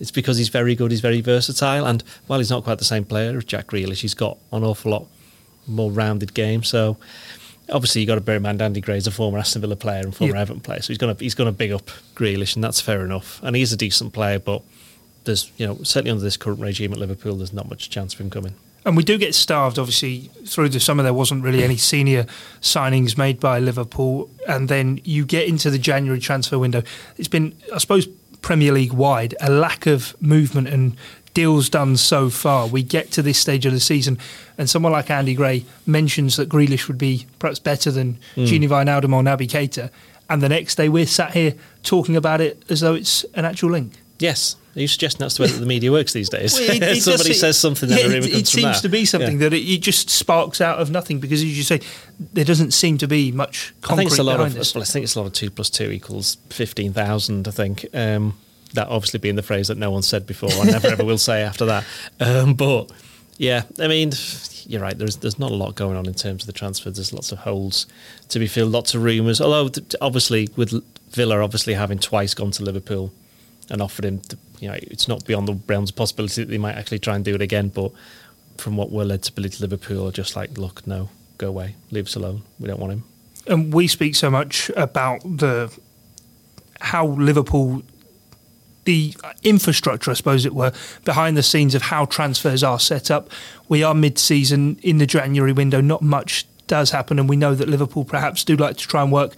It's 0.02 0.10
because 0.10 0.36
he's 0.36 0.50
very 0.50 0.74
good, 0.74 0.90
he's 0.90 1.00
very 1.00 1.20
versatile, 1.20 1.86
and 1.86 2.02
while 2.26 2.40
he's 2.40 2.50
not 2.50 2.64
quite 2.64 2.78
the 2.78 2.84
same 2.84 3.04
player 3.04 3.38
as 3.38 3.44
Jack 3.44 3.68
Grealish, 3.68 4.00
he's 4.00 4.14
got 4.14 4.36
an 4.52 4.64
awful 4.64 4.90
lot 4.90 5.06
more 5.66 5.90
rounded 5.92 6.34
game. 6.34 6.62
So 6.64 6.96
obviously 7.70 8.02
you've 8.02 8.08
got 8.08 8.16
to 8.16 8.20
bear 8.20 8.36
in 8.36 8.42
mind 8.42 8.60
Andy 8.60 8.80
Gray's 8.80 9.06
a 9.06 9.12
former 9.12 9.38
Aston 9.38 9.62
Villa 9.62 9.76
player 9.76 10.00
and 10.00 10.14
former 10.14 10.34
Yeah. 10.34 10.42
Everton 10.42 10.60
player, 10.60 10.82
so 10.82 10.88
he's 10.88 10.98
going 10.98 11.14
to 11.16 11.22
he's 11.22 11.34
going 11.36 11.46
to 11.46 11.52
big 11.52 11.72
up 11.72 11.88
Grealish, 12.16 12.56
and 12.56 12.62
that's 12.64 12.80
fair 12.80 13.04
enough. 13.04 13.40
And 13.42 13.54
he's 13.56 13.72
a 13.72 13.76
decent 13.76 14.12
player, 14.12 14.38
but 14.38 14.62
there's 15.24 15.50
you 15.56 15.66
know 15.66 15.78
certainly 15.84 16.10
under 16.10 16.24
this 16.24 16.36
current 16.36 16.60
regime 16.60 16.92
at 16.92 16.98
Liverpool, 16.98 17.36
there's 17.36 17.52
not 17.52 17.70
much 17.70 17.88
chance 17.88 18.12
of 18.12 18.20
him 18.20 18.28
coming. 18.28 18.54
And 18.84 18.96
we 18.96 19.04
do 19.04 19.16
get 19.16 19.32
starved, 19.36 19.78
obviously, 19.78 20.22
through 20.44 20.70
the 20.70 20.80
summer. 20.80 21.04
There 21.04 21.14
wasn't 21.14 21.44
really 21.44 21.62
any 21.62 21.76
senior 21.76 22.26
signings 22.60 23.16
made 23.16 23.38
by 23.38 23.60
Liverpool. 23.60 24.28
And 24.48 24.68
then 24.68 25.00
you 25.04 25.24
get 25.24 25.46
into 25.46 25.70
the 25.70 25.78
January 25.78 26.18
transfer 26.18 26.58
window. 26.58 26.82
It's 27.16 27.28
been, 27.28 27.54
I 27.72 27.78
suppose, 27.78 28.08
Premier 28.42 28.72
League 28.72 28.92
wide, 28.92 29.34
a 29.40 29.50
lack 29.50 29.86
of 29.86 30.20
movement 30.20 30.68
and 30.68 30.96
deals 31.34 31.68
done 31.68 31.96
so 31.96 32.28
far. 32.28 32.66
We 32.66 32.82
get 32.82 33.10
to 33.12 33.22
this 33.22 33.38
stage 33.38 33.64
of 33.64 33.72
the 33.72 33.80
season, 33.80 34.18
and 34.58 34.68
someone 34.68 34.92
like 34.92 35.10
Andy 35.10 35.34
Gray 35.34 35.64
mentions 35.86 36.36
that 36.36 36.48
Grealish 36.48 36.88
would 36.88 36.98
be 36.98 37.26
perhaps 37.38 37.58
better 37.58 37.90
than 37.90 38.18
hmm. 38.34 38.44
Gini 38.44 38.68
Wijnaldum 38.68 39.14
or 39.14 39.22
Naby 39.22 39.48
Keita. 39.48 39.90
And 40.28 40.42
the 40.42 40.48
next 40.48 40.76
day 40.76 40.88
we're 40.88 41.06
sat 41.06 41.32
here 41.32 41.54
talking 41.82 42.16
about 42.16 42.40
it 42.40 42.62
as 42.68 42.80
though 42.80 42.94
it's 42.94 43.24
an 43.34 43.44
actual 43.44 43.70
link. 43.70 43.94
Yes, 44.22 44.56
are 44.76 44.80
you 44.80 44.88
suggesting 44.88 45.18
that's 45.18 45.36
the 45.36 45.42
way 45.42 45.48
that 45.48 45.58
the 45.58 45.66
media 45.66 45.90
works 45.92 46.12
these 46.12 46.28
days? 46.30 46.54
Well, 46.58 46.70
it- 46.70 46.82
it 46.82 47.02
Somebody 47.02 47.30
does- 47.30 47.40
says 47.40 47.58
something, 47.58 47.90
yeah, 47.90 47.96
it, 47.98 48.24
it 48.26 48.46
seems 48.46 48.80
to 48.82 48.88
be 48.88 49.04
something 49.04 49.40
Yeah. 49.40 49.48
that 49.50 49.56
it, 49.56 49.78
just 49.82 50.08
sparks 50.10 50.60
out 50.60 50.78
of 50.78 50.90
nothing 50.90 51.18
because, 51.20 51.40
as 51.42 51.56
you 51.56 51.62
say, 51.64 51.80
there 52.32 52.44
doesn't 52.44 52.70
seem 52.70 52.98
to 52.98 53.08
be 53.08 53.32
much 53.32 53.74
I 53.82 53.86
concrete 53.88 53.96
think 54.04 54.10
it's 54.12 54.18
a 54.20 54.22
lot 54.22 54.36
behind 54.36 54.52
of. 54.52 54.58
this. 54.58 54.74
Well, 54.74 54.82
I 54.82 54.84
think 54.86 55.04
it's 55.04 55.16
a 55.16 55.20
lot 55.20 55.26
of 55.26 55.32
two 55.32 55.50
plus 55.50 55.68
two 55.70 55.90
equals 55.90 56.36
fifteen 56.50 56.92
thousand. 56.92 57.48
I 57.48 57.50
think 57.50 57.84
um, 57.94 58.38
that 58.74 58.88
obviously 58.88 59.18
being 59.18 59.34
the 59.36 59.42
phrase 59.42 59.68
that 59.68 59.76
no 59.76 59.90
one 59.90 60.02
said 60.02 60.26
before. 60.26 60.50
I 60.52 60.64
never 60.64 60.88
ever 60.88 61.04
will 61.04 61.18
say 61.18 61.42
after 61.42 61.66
that. 61.66 61.84
Um, 62.20 62.54
but 62.54 62.90
yeah, 63.38 63.64
I 63.80 63.88
mean, 63.88 64.12
you're 64.66 64.80
right. 64.80 64.96
There's 64.96 65.16
there's 65.16 65.38
not 65.38 65.50
a 65.50 65.54
lot 65.56 65.74
going 65.74 65.96
on 65.96 66.06
in 66.06 66.14
terms 66.14 66.44
of 66.44 66.46
the 66.46 66.52
transfers. 66.52 66.94
There's 66.94 67.12
lots 67.12 67.32
of 67.32 67.38
holes 67.38 67.86
to 68.28 68.38
be 68.38 68.46
filled, 68.46 68.70
lots 68.72 68.94
of 68.94 69.02
rumours. 69.02 69.40
Although 69.40 69.68
obviously 70.00 70.48
with 70.56 70.72
Villa 71.10 71.40
obviously 71.42 71.74
having 71.74 71.98
twice 71.98 72.32
gone 72.34 72.52
to 72.52 72.62
Liverpool 72.62 73.12
and 73.70 73.80
offered 73.80 74.04
him, 74.04 74.20
to, 74.20 74.38
you 74.60 74.68
know, 74.68 74.74
it's 74.74 75.08
not 75.08 75.24
beyond 75.24 75.48
the 75.48 75.58
realms 75.66 75.90
of 75.90 75.96
possibility 75.96 76.42
that 76.42 76.50
they 76.50 76.58
might 76.58 76.74
actually 76.74 76.98
try 76.98 77.16
and 77.16 77.24
do 77.24 77.34
it 77.34 77.42
again. 77.42 77.68
But 77.68 77.92
from 78.58 78.76
what 78.76 78.90
we're 78.90 79.04
led 79.04 79.22
to 79.22 79.32
believe, 79.32 79.60
Liverpool 79.60 80.08
are 80.08 80.12
just 80.12 80.36
like, 80.36 80.58
look, 80.58 80.86
no, 80.86 81.08
go 81.38 81.48
away, 81.48 81.76
leave 81.90 82.06
us 82.06 82.16
alone. 82.16 82.42
We 82.58 82.68
don't 82.68 82.80
want 82.80 82.92
him. 82.92 83.04
and 83.46 83.72
we 83.72 83.88
speak 83.88 84.14
so 84.14 84.30
much 84.30 84.70
about 84.76 85.20
the 85.22 85.76
how 86.80 87.06
Liverpool, 87.06 87.82
the 88.84 89.14
infrastructure, 89.44 90.10
I 90.10 90.14
suppose 90.14 90.44
it 90.44 90.54
were, 90.54 90.72
behind 91.04 91.36
the 91.36 91.42
scenes 91.42 91.74
of 91.76 91.82
how 91.82 92.06
transfers 92.06 92.64
are 92.64 92.80
set 92.80 93.08
up. 93.08 93.30
We 93.68 93.84
are 93.84 93.94
mid-season 93.94 94.80
in 94.82 94.98
the 94.98 95.06
January 95.06 95.52
window. 95.52 95.80
Not 95.80 96.02
much 96.02 96.44
does 96.66 96.90
happen, 96.90 97.20
and 97.20 97.28
we 97.28 97.36
know 97.36 97.54
that 97.54 97.68
Liverpool 97.68 98.04
perhaps 98.04 98.42
do 98.42 98.56
like 98.56 98.78
to 98.78 98.88
try 98.88 99.02
and 99.02 99.12
work 99.12 99.36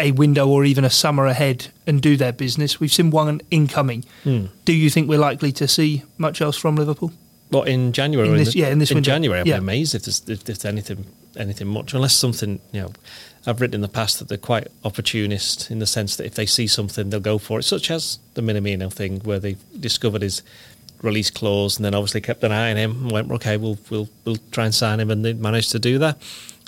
a 0.00 0.10
window 0.12 0.48
or 0.48 0.64
even 0.64 0.84
a 0.84 0.90
summer 0.90 1.26
ahead 1.26 1.68
and 1.86 2.00
do 2.02 2.16
their 2.16 2.32
business. 2.32 2.80
We've 2.80 2.92
seen 2.92 3.10
one 3.10 3.40
incoming. 3.50 4.04
Hmm. 4.24 4.46
Do 4.64 4.72
you 4.72 4.90
think 4.90 5.08
we're 5.08 5.18
likely 5.18 5.52
to 5.52 5.68
see 5.68 6.02
much 6.18 6.40
else 6.40 6.56
from 6.56 6.76
Liverpool? 6.76 7.12
What 7.50 7.68
in 7.68 7.92
January? 7.92 8.28
In 8.28 8.36
this- 8.36 8.52
the- 8.54 8.60
yeah, 8.60 8.68
in 8.70 8.78
this 8.78 8.90
window. 8.90 9.10
January, 9.10 9.40
I'd 9.40 9.46
Yeah. 9.46 9.56
be 9.56 9.64
amazed 9.64 9.94
if 9.94 10.04
there's 10.04 10.22
if 10.28 10.44
there's 10.44 10.64
anything 10.64 11.06
anything 11.36 11.68
much, 11.68 11.94
unless 11.94 12.14
something 12.16 12.58
you 12.72 12.80
know. 12.82 12.92
I've 13.46 13.60
written 13.60 13.76
in 13.76 13.80
the 13.80 13.88
past 13.88 14.18
that 14.18 14.28
they're 14.28 14.36
quite 14.36 14.66
opportunist 14.84 15.70
in 15.70 15.78
the 15.78 15.86
sense 15.86 16.14
that 16.16 16.26
if 16.26 16.34
they 16.34 16.44
see 16.44 16.66
something, 16.66 17.08
they'll 17.08 17.20
go 17.20 17.38
for 17.38 17.58
it, 17.58 17.62
such 17.62 17.90
as 17.90 18.18
the 18.34 18.42
Minamino 18.42 18.92
thing, 18.92 19.20
where 19.24 19.38
they 19.38 19.56
discovered 19.78 20.20
his 20.22 20.42
release 21.02 21.30
clause 21.30 21.76
and 21.76 21.84
then 21.84 21.94
obviously 21.94 22.20
kept 22.20 22.44
an 22.44 22.52
eye 22.52 22.70
on 22.70 22.76
him 22.76 22.90
and 23.02 23.10
went, 23.12 23.30
okay, 23.32 23.56
we'll 23.56 23.78
we'll 23.88 24.08
we'll 24.24 24.36
try 24.50 24.66
and 24.66 24.74
sign 24.74 25.00
him, 25.00 25.10
and 25.10 25.24
they 25.24 25.32
managed 25.32 25.70
to 25.70 25.78
do 25.78 25.98
that. 25.98 26.18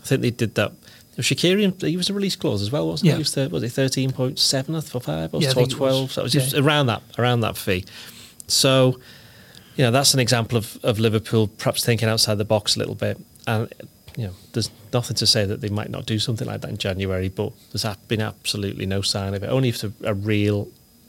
I 0.03 0.07
think 0.07 0.23
they 0.23 0.31
did 0.31 0.55
that. 0.55 0.73
Shaqiri, 1.19 1.83
he 1.83 1.97
was 1.97 2.09
a 2.09 2.15
release 2.15 2.37
clause 2.37 2.63
as 2.63 2.71
well, 2.73 2.89
wasn't 2.89 3.09
Yeah. 3.09 3.15
he? 3.15 3.19
Was, 3.19 3.37
was 3.37 3.63
it 3.63 3.71
thirteen 3.73 4.13
point 4.13 4.39
seven 4.39 4.81
for 4.81 5.01
five 5.01 5.35
or 5.35 5.43
Yeah, 5.43 5.51
it 5.51 5.57
was. 5.57 5.69
twelve? 5.69 6.13
So 6.13 6.23
it 6.23 6.25
was 6.25 6.33
just 6.33 6.55
Yeah. 6.55 6.61
around 6.61 6.87
that 6.87 7.03
around 7.19 7.41
that 7.41 7.57
fee. 7.57 7.85
So 8.47 8.99
you 9.77 9.85
know, 9.85 9.91
that's 9.91 10.13
an 10.13 10.21
example 10.21 10.59
of, 10.59 10.79
of 10.83 10.99
Liverpool 10.99 11.47
perhaps 11.49 11.83
thinking 11.83 12.07
outside 12.09 12.35
the 12.37 12.45
box 12.45 12.77
a 12.77 12.79
little 12.79 12.95
bit. 12.95 13.19
And, 13.47 13.73
you 14.19 14.27
know, 14.27 14.33
there's 14.53 14.69
nothing 14.93 15.17
to 15.17 15.27
say 15.27 15.47
that 15.47 15.63
they 15.63 15.71
might 15.71 15.89
not 15.89 16.05
do 16.05 16.19
something 16.19 16.47
like 16.47 16.61
that 16.61 16.69
in 16.69 16.77
January, 16.77 17.31
but 17.31 17.53
there's 17.73 17.97
been 18.07 18.21
absolutely 18.21 18.85
no 18.85 19.01
sign 19.01 19.33
of 19.33 19.43
it. 19.43 19.47
Only 19.49 19.71
if 19.71 19.83
a, 19.83 19.91
a 20.05 20.13
real 20.13 20.69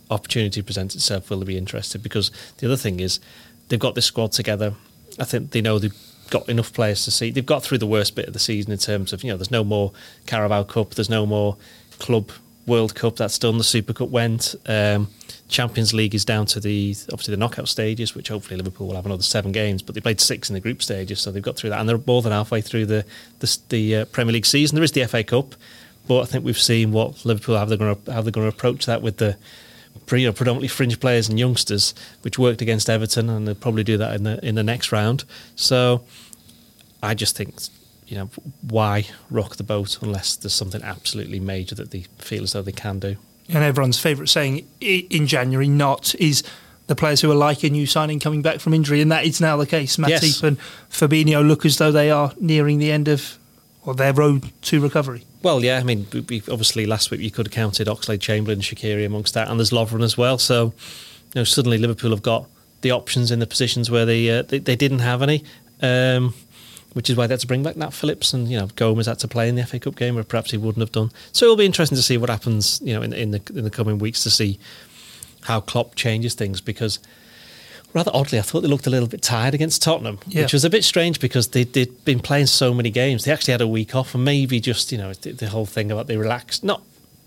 opportunity 0.09 0.61
presents 0.61 0.95
itself 0.95 1.29
will 1.29 1.39
they 1.39 1.45
be 1.45 1.57
interested. 1.57 2.01
Because 2.01 2.31
the 2.59 2.67
other 2.67 2.77
thing 2.77 3.01
is, 3.01 3.19
they've 3.67 3.79
got 3.79 3.95
this 3.95 4.05
squad 4.05 4.31
together. 4.31 4.75
I 5.19 5.25
think 5.25 5.51
they 5.51 5.59
know 5.59 5.77
they've 5.77 5.93
got 6.33 6.49
enough 6.49 6.73
players 6.73 7.05
to 7.05 7.11
see. 7.11 7.29
They've 7.29 7.45
got 7.45 7.61
through 7.61 7.77
the 7.77 7.87
worst 7.87 8.15
bit 8.15 8.25
of 8.25 8.33
the 8.33 8.39
season 8.39 8.71
in 8.71 8.79
terms 8.79 9.13
of, 9.13 9.23
you 9.23 9.29
know, 9.29 9.37
there's 9.37 9.51
no 9.51 9.63
more 9.63 9.91
Carabao 10.25 10.63
Cup, 10.63 10.95
there's 10.95 11.09
no 11.09 11.27
more 11.27 11.55
club 11.99 12.31
World 12.65 12.95
Cup 12.95 13.17
that's 13.17 13.37
done. 13.37 13.57
The 13.57 13.63
Super 13.63 13.93
Cup 13.93 14.09
went. 14.09 14.55
Um, 14.65 15.09
Champions 15.49 15.93
League 15.93 16.15
is 16.15 16.25
down 16.25 16.47
to 16.47 16.59
the 16.59 16.95
obviously 17.11 17.33
the 17.33 17.37
knockout 17.37 17.67
stages, 17.67 18.15
which 18.15 18.29
hopefully 18.29 18.57
Liverpool 18.57 18.87
will 18.87 18.95
have 18.95 19.05
another 19.05 19.21
seven 19.21 19.51
games. 19.51 19.83
But 19.83 19.93
they 19.93 20.01
played 20.01 20.19
six 20.21 20.49
in 20.49 20.53
the 20.53 20.59
group 20.59 20.81
stages, 20.81 21.19
so 21.19 21.31
they've 21.31 21.43
got 21.43 21.57
through 21.57 21.71
that, 21.71 21.79
and 21.79 21.87
they're 21.87 21.99
more 22.07 22.21
than 22.21 22.31
halfway 22.31 22.61
through 22.61 22.85
the 22.87 23.05
the, 23.39 23.57
the 23.69 23.95
uh, 23.97 24.05
Premier 24.05 24.33
League 24.33 24.45
season. 24.45 24.75
There 24.75 24.83
is 24.83 24.93
the 24.93 25.05
FA 25.05 25.23
Cup, 25.23 25.55
but 26.07 26.21
I 26.21 26.25
think 26.25 26.45
we've 26.45 26.57
seen 26.57 26.93
what 26.93 27.25
Liverpool 27.25 27.57
how 27.57 27.65
they're 27.65 27.77
going 27.77 27.95
to 27.95 28.11
how 28.13 28.21
they're 28.21 28.31
going 28.31 28.49
to 28.49 28.55
approach 28.55 28.85
that 28.85 29.01
with 29.01 29.17
the 29.17 29.37
you 30.11 30.27
know, 30.27 30.33
predominantly 30.33 30.67
fringe 30.67 30.99
players 30.99 31.29
and 31.29 31.39
youngsters, 31.39 31.93
which 32.21 32.37
worked 32.37 32.61
against 32.61 32.89
Everton, 32.89 33.29
and 33.29 33.47
they'll 33.47 33.55
probably 33.55 33.83
do 33.83 33.97
that 33.97 34.15
in 34.15 34.23
the 34.23 34.43
in 34.45 34.55
the 34.55 34.63
next 34.63 34.91
round. 34.91 35.23
So, 35.55 36.03
I 37.01 37.13
just 37.13 37.35
think 37.35 37.55
you 38.07 38.17
know 38.17 38.29
why 38.61 39.07
rock 39.29 39.55
the 39.55 39.63
boat 39.63 40.01
unless 40.01 40.35
there's 40.35 40.53
something 40.53 40.83
absolutely 40.83 41.39
major 41.39 41.73
that 41.75 41.91
they 41.91 42.05
feel 42.17 42.43
as 42.43 42.51
though 42.51 42.61
they 42.61 42.73
can 42.73 42.99
do 42.99 43.15
and 43.49 43.63
everyone's 43.63 43.99
favourite 43.99 44.29
saying 44.29 44.67
in 44.81 45.27
January 45.27 45.67
not 45.67 46.15
is 46.15 46.43
the 46.87 46.95
players 46.95 47.21
who 47.21 47.31
are 47.31 47.35
like 47.35 47.63
a 47.63 47.69
new 47.69 47.85
signing 47.85 48.19
coming 48.19 48.41
back 48.41 48.59
from 48.59 48.73
injury, 48.73 49.01
and 49.01 49.11
that 49.11 49.25
is 49.25 49.39
now 49.39 49.57
the 49.57 49.65
case. 49.65 49.97
Matip 49.97 50.09
yes. 50.09 50.43
and 50.43 50.59
Fabinho 50.89 51.45
look 51.45 51.65
as 51.65 51.77
though 51.77 51.91
they 51.91 52.11
are 52.11 52.33
nearing 52.39 52.77
the 52.77 52.91
end 52.91 53.07
of 53.07 53.37
or 53.85 53.93
their 53.93 54.13
road 54.13 54.51
to 54.63 54.81
recovery. 54.81 55.25
Well, 55.41 55.63
yeah, 55.63 55.79
I 55.79 55.83
mean, 55.83 56.07
we, 56.13 56.41
obviously 56.49 56.85
last 56.85 57.11
week 57.11 57.21
you 57.21 57.31
could 57.31 57.47
have 57.47 57.53
counted 57.53 57.87
Oxlade 57.87 58.21
Chamberlain, 58.21 58.61
Shaqiri 58.61 59.05
amongst 59.05 59.33
that, 59.33 59.49
and 59.49 59.59
there's 59.59 59.71
Lovren 59.71 60.03
as 60.03 60.17
well. 60.17 60.37
So, 60.37 60.73
you 61.33 61.41
know, 61.41 61.43
suddenly 61.43 61.77
Liverpool 61.77 62.11
have 62.11 62.21
got 62.21 62.49
the 62.81 62.91
options 62.91 63.31
in 63.31 63.39
the 63.39 63.47
positions 63.47 63.91
where 63.91 64.05
they 64.05 64.29
uh, 64.29 64.43
they, 64.43 64.59
they, 64.59 64.75
didn't 64.75 64.99
have 64.99 65.21
any. 65.21 65.43
Um, 65.81 66.33
which 66.93 67.09
is 67.09 67.15
why 67.15 67.25
they 67.25 67.33
had 67.33 67.39
to 67.39 67.47
bring 67.47 67.63
back 67.63 67.75
Nat 67.75 67.91
Phillips 67.91 68.33
and 68.33 68.47
you 68.47 68.57
know 68.57 68.67
Gomez 68.75 69.07
had 69.07 69.19
to 69.19 69.27
play 69.27 69.49
in 69.49 69.55
the 69.55 69.65
FA 69.65 69.79
Cup 69.79 69.95
game 69.95 70.15
where 70.15 70.23
perhaps 70.23 70.51
he 70.51 70.57
wouldn't 70.57 70.81
have 70.81 70.91
done. 70.91 71.11
So 71.31 71.45
it'll 71.45 71.57
be 71.57 71.65
interesting 71.65 71.95
to 71.95 72.03
see 72.03 72.17
what 72.17 72.29
happens 72.29 72.79
you 72.83 72.93
know 72.93 73.01
in, 73.01 73.13
in 73.13 73.31
the 73.31 73.41
in 73.55 73.63
the 73.63 73.71
coming 73.71 73.97
weeks 73.97 74.23
to 74.23 74.29
see 74.29 74.59
how 75.41 75.59
Klopp 75.59 75.95
changes 75.95 76.35
things 76.35 76.61
because 76.61 76.99
rather 77.93 78.11
oddly 78.13 78.39
I 78.39 78.41
thought 78.41 78.61
they 78.61 78.67
looked 78.67 78.87
a 78.87 78.89
little 78.89 79.07
bit 79.07 79.21
tired 79.21 79.53
against 79.53 79.81
Tottenham, 79.81 80.19
yeah. 80.27 80.41
which 80.41 80.53
was 80.53 80.65
a 80.65 80.69
bit 80.69 80.83
strange 80.83 81.19
because 81.19 81.49
they, 81.49 81.63
they'd 81.63 82.03
been 82.05 82.19
playing 82.19 82.47
so 82.47 82.73
many 82.73 82.89
games. 82.89 83.25
They 83.25 83.31
actually 83.31 83.53
had 83.53 83.61
a 83.61 83.67
week 83.67 83.95
off 83.95 84.15
and 84.15 84.25
maybe 84.25 84.59
just 84.59 84.91
you 84.91 84.97
know 84.97 85.13
the, 85.13 85.31
the 85.31 85.49
whole 85.49 85.65
thing 85.65 85.91
about 85.91 86.07
they 86.07 86.17
relaxed 86.17 86.63
not 86.63 86.81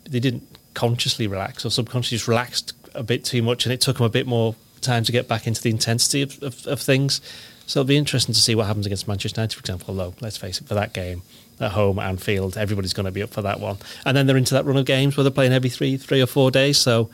they 0.08 0.20
didn't 0.20 0.44
consciously 0.74 1.26
relax 1.26 1.64
or 1.64 1.70
subconsciously 1.70 2.18
just 2.18 2.28
relaxed 2.28 2.74
a 2.94 3.02
bit 3.02 3.24
too 3.24 3.42
much 3.42 3.64
and 3.64 3.72
it 3.72 3.80
took 3.80 3.96
them 3.96 4.06
a 4.06 4.10
bit 4.10 4.26
more 4.26 4.54
time 4.80 5.04
to 5.04 5.12
get 5.12 5.28
back 5.28 5.46
into 5.46 5.62
the 5.62 5.70
intensity 5.70 6.22
of, 6.22 6.42
of, 6.42 6.66
of 6.66 6.80
things. 6.80 7.20
So 7.66 7.80
it'll 7.80 7.88
be 7.88 7.96
interesting 7.96 8.32
to 8.34 8.40
see 8.40 8.54
what 8.54 8.66
happens 8.66 8.86
against 8.86 9.08
Manchester 9.08 9.40
United, 9.40 9.56
for 9.56 9.60
example. 9.60 9.86
Although, 9.88 10.14
let's 10.20 10.36
face 10.36 10.60
it, 10.60 10.68
for 10.68 10.74
that 10.74 10.92
game 10.92 11.22
at 11.58 11.72
home, 11.72 11.98
Anfield, 11.98 12.56
everybody's 12.56 12.92
going 12.92 13.06
to 13.06 13.12
be 13.12 13.22
up 13.22 13.30
for 13.30 13.42
that 13.42 13.58
one. 13.58 13.78
And 14.04 14.16
then 14.16 14.26
they're 14.26 14.36
into 14.36 14.54
that 14.54 14.64
run 14.64 14.76
of 14.76 14.84
games 14.84 15.16
where 15.16 15.24
they're 15.24 15.32
playing 15.32 15.52
every 15.52 15.70
three, 15.70 15.96
three 15.96 16.22
or 16.22 16.26
four 16.26 16.50
days. 16.52 16.78
So 16.78 17.10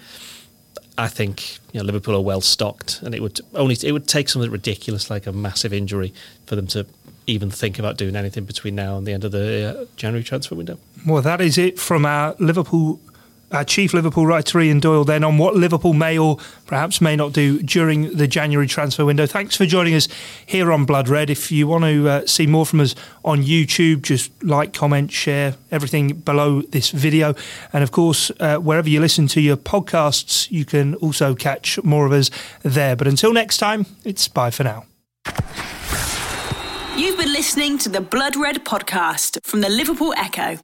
I 0.99 1.09
think 1.09 1.59
you 1.73 1.81
know, 1.81 1.85
Liverpool 1.85 2.15
are 2.15 2.21
well 2.21 2.41
stocked, 2.41 3.01
and 3.03 3.15
it 3.15 3.23
would 3.23 3.41
only 3.55 3.77
it 3.83 3.93
would 3.93 4.07
take 4.07 4.29
something 4.29 4.51
ridiculous 4.51 5.11
like 5.11 5.27
a 5.27 5.33
massive 5.33 5.73
injury 5.73 6.13
for 6.47 6.57
them 6.57 6.67
to 6.69 6.87
even 7.27 7.51
think 7.51 7.79
about 7.79 7.97
doing 7.97 8.17
anything 8.17 8.45
between 8.45 8.75
now 8.75 8.97
and 8.99 9.07
the 9.07 9.13
end 9.13 9.25
of 9.25 9.33
the 9.33 9.81
uh, 9.81 9.85
January 9.97 10.25
transfer 10.25 10.55
window. 10.55 10.79
Well, 11.07 11.23
that 11.23 11.41
is 11.41 11.57
it 11.57 11.79
from 11.79 12.05
our 12.05 12.35
Liverpool 12.39 13.01
uh, 13.53 13.63
chief 13.65 13.95
Liverpool 13.95 14.27
writer 14.27 14.61
Ian 14.61 14.81
Doyle 14.81 15.05
then 15.05 15.23
on 15.23 15.39
what 15.39 15.55
Liverpool 15.55 15.93
may 15.93 16.19
or 16.19 16.39
perhaps 16.67 17.01
may 17.01 17.15
not 17.15 17.33
do 17.33 17.63
during 17.63 18.17
the 18.17 18.27
January 18.27 18.67
transfer 18.67 19.05
window. 19.05 19.27
Thanks 19.27 19.57
for 19.57 19.67
joining 19.67 19.95
us 19.95 20.09
here 20.47 20.73
on 20.73 20.85
Blood 20.85 21.09
Red. 21.09 21.31
If 21.31 21.53
you 21.53 21.67
want 21.67 21.85
to 21.85 22.09
uh, 22.09 22.27
see 22.27 22.47
more 22.47 22.67
from 22.67 22.81
us 22.81 22.95
on 23.25 23.43
YouTube, 23.43 24.03
just 24.03 24.31
like, 24.43 24.73
comment, 24.73 25.13
share 25.13 25.55
everything 25.71 26.09
below 26.15 26.63
this 26.63 26.91
video. 26.91 27.35
And 27.73 27.85
of 27.85 27.93
course, 27.93 28.33
uh, 28.41 28.57
wherever 28.57 28.89
you 28.89 29.01
listen 29.01 29.27
to 29.29 29.41
your 29.41 29.57
podcasts, 29.57 30.51
you 30.51 30.65
can 30.65 30.95
also 30.97 31.35
catch 31.35 31.83
more 31.83 32.07
of 32.07 32.13
us 32.13 32.31
there. 32.63 32.97
But 32.97 33.07
until 33.07 33.33
next 33.33 33.59
time, 33.59 33.87
it's 34.05 34.27
bye 34.29 34.51
for 34.51 34.65
now. 34.65 34.87
You've 36.97 37.17
been 37.17 37.33
listening 37.33 37.79
to 37.79 37.89
the 37.89 38.01
Blood 38.01 38.37
Red 38.37 38.65
podcast 38.65 39.39
from 39.45 39.61
the 39.61 39.69
Liverpool 39.69 40.13
Echo. 40.17 40.59